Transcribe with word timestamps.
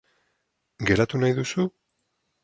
Geratu 0.89 1.21
nahi 1.21 1.35
duzu? 1.39 1.67